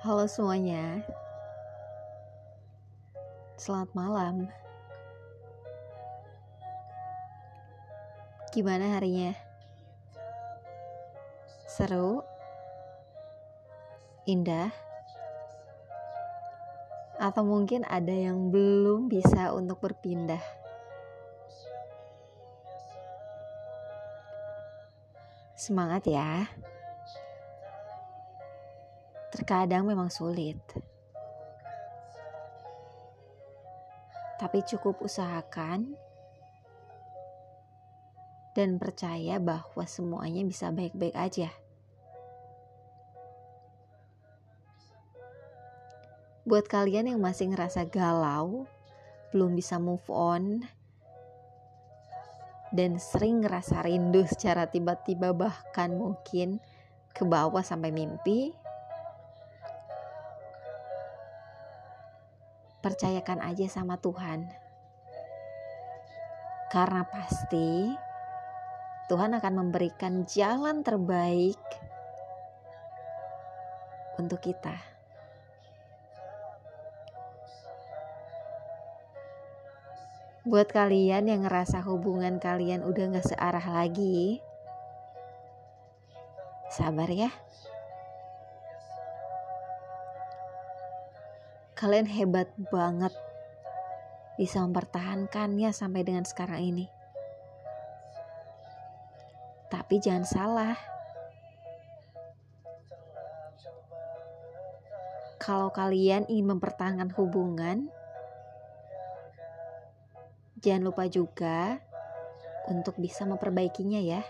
[0.00, 1.04] Halo semuanya,
[3.60, 4.48] selamat malam.
[8.48, 9.36] Gimana harinya?
[11.68, 12.24] Seru?
[14.24, 14.72] Indah?
[17.20, 20.40] Atau mungkin ada yang belum bisa untuk berpindah?
[25.60, 26.48] Semangat ya!
[29.30, 30.58] Terkadang memang sulit.
[34.40, 35.94] Tapi cukup usahakan
[38.56, 41.50] dan percaya bahwa semuanya bisa baik-baik aja.
[46.42, 48.66] Buat kalian yang masih ngerasa galau,
[49.30, 50.66] belum bisa move on,
[52.74, 56.58] dan sering ngerasa rindu secara tiba-tiba bahkan mungkin
[57.14, 58.50] ke bawah sampai mimpi,
[62.80, 64.48] percayakan aja sama Tuhan.
[66.72, 67.92] Karena pasti
[69.10, 71.60] Tuhan akan memberikan jalan terbaik
[74.20, 74.76] untuk kita.
[80.46, 84.40] Buat kalian yang ngerasa hubungan kalian udah gak searah lagi,
[86.72, 87.28] sabar ya.
[91.80, 93.08] Kalian hebat banget
[94.36, 96.84] bisa mempertahankannya sampai dengan sekarang ini.
[99.72, 100.76] Tapi jangan salah.
[105.40, 107.88] Kalau kalian ingin mempertahankan hubungan,
[110.60, 111.80] jangan lupa juga
[112.68, 114.20] untuk bisa memperbaikinya ya.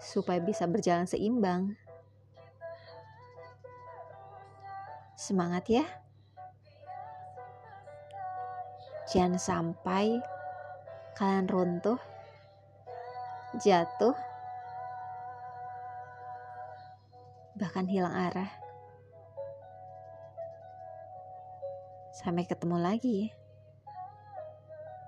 [0.00, 1.76] Supaya bisa berjalan seimbang.
[5.22, 5.86] Semangat ya.
[9.06, 10.18] Jangan sampai
[11.14, 12.00] kalian runtuh,
[13.62, 14.18] jatuh,
[17.54, 18.50] bahkan hilang arah.
[22.10, 23.41] Sampai ketemu lagi.